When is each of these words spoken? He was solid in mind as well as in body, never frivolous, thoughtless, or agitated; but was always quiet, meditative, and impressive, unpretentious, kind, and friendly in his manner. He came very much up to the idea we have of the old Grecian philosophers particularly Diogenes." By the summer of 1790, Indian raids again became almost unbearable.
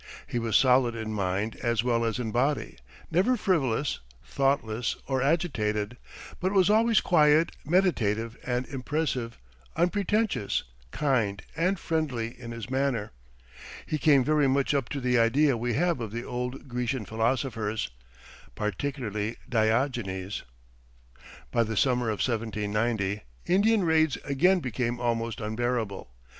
He 0.25 0.39
was 0.39 0.57
solid 0.57 0.95
in 0.95 1.13
mind 1.13 1.57
as 1.57 1.83
well 1.83 2.03
as 2.03 2.17
in 2.17 2.31
body, 2.31 2.79
never 3.11 3.37
frivolous, 3.37 3.99
thoughtless, 4.25 4.95
or 5.05 5.21
agitated; 5.21 5.95
but 6.39 6.51
was 6.51 6.71
always 6.71 7.01
quiet, 7.01 7.51
meditative, 7.63 8.35
and 8.43 8.65
impressive, 8.69 9.37
unpretentious, 9.75 10.63
kind, 10.89 11.43
and 11.55 11.77
friendly 11.79 12.29
in 12.29 12.49
his 12.49 12.67
manner. 12.67 13.11
He 13.85 13.99
came 13.99 14.23
very 14.23 14.47
much 14.47 14.73
up 14.73 14.89
to 14.89 14.99
the 15.01 15.19
idea 15.19 15.55
we 15.55 15.75
have 15.75 16.01
of 16.01 16.11
the 16.11 16.23
old 16.25 16.67
Grecian 16.67 17.05
philosophers 17.05 17.91
particularly 18.55 19.37
Diogenes." 19.47 20.41
By 21.51 21.61
the 21.61 21.77
summer 21.77 22.07
of 22.09 22.25
1790, 22.27 23.21
Indian 23.45 23.83
raids 23.83 24.17
again 24.25 24.61
became 24.61 24.99
almost 24.99 25.39
unbearable. 25.39 26.09